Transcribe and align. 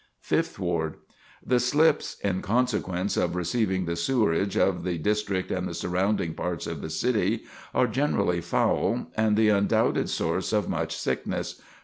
Fifth 0.19 0.57
Ward: 0.57 0.95
The 1.45 1.59
slips, 1.59 2.17
in 2.23 2.41
consequence 2.41 3.15
of 3.17 3.35
receiving 3.35 3.85
the 3.85 3.95
sewerage 3.95 4.57
of 4.57 4.83
the 4.83 4.97
district 4.97 5.51
and 5.51 5.75
surrounding 5.75 6.33
parts 6.33 6.65
of 6.65 6.81
the 6.81 6.89
city, 6.89 7.43
are 7.71 7.85
generally 7.85 8.41
foul 8.41 9.11
and 9.15 9.37
the 9.37 9.49
undoubted 9.49 10.09
source 10.09 10.53
of 10.53 10.67
much 10.67 10.97
sickness. 10.97 11.61